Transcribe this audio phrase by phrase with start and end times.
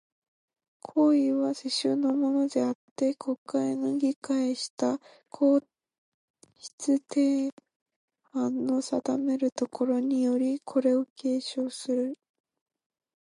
[0.81, 5.61] 皇位は、世襲のものであつて、国会の議決した皇
[6.57, 7.51] 室典
[8.33, 12.17] 範の定めるところにより、これを継承する。